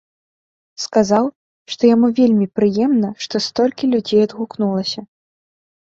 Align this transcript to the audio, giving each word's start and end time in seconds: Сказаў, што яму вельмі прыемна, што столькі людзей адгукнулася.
Сказаў, 0.85 1.25
што 1.75 1.81
яму 1.95 2.07
вельмі 2.21 2.47
прыемна, 2.63 3.09
што 3.29 3.45
столькі 3.51 3.85
людзей 3.95 4.21
адгукнулася. 4.27 5.01